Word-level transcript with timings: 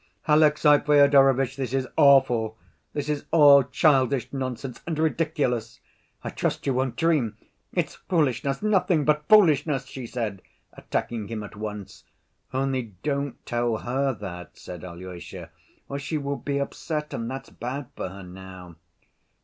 "Alexey 0.27 0.79
Fyodorovitch, 0.79 1.55
this 1.55 1.75
is 1.75 1.87
awful. 1.95 2.57
This 2.91 3.07
is 3.07 3.25
all 3.29 3.61
childish 3.61 4.33
nonsense 4.33 4.81
and 4.87 4.97
ridiculous. 4.97 5.79
I 6.23 6.31
trust 6.31 6.65
you 6.65 6.73
won't 6.73 6.95
dream—It's 6.95 7.93
foolishness, 8.09 8.63
nothing 8.63 9.05
but 9.05 9.29
foolishness!" 9.29 9.85
she 9.85 10.07
said, 10.07 10.41
attacking 10.73 11.27
him 11.27 11.43
at 11.43 11.55
once. 11.55 12.03
"Only 12.51 12.95
don't 13.03 13.45
tell 13.45 13.77
her 13.77 14.11
that," 14.15 14.57
said 14.57 14.83
Alyosha, 14.83 15.51
"or 15.87 15.99
she 15.99 16.17
will 16.17 16.35
be 16.37 16.57
upset, 16.57 17.13
and 17.13 17.29
that's 17.29 17.51
bad 17.51 17.85
for 17.95 18.09
her 18.09 18.23
now." 18.23 18.77